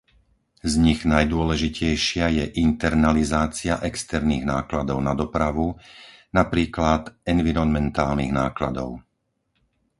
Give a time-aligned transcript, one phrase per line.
[0.71, 5.67] Z nich najdôležitejšia je internalizácia externých nákladov na dopravu,
[6.39, 7.01] napríklad
[7.33, 8.89] environmentálnych nákladov.